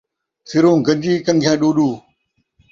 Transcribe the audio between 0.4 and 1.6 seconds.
سروں گن٘جی، کن٘گھیاں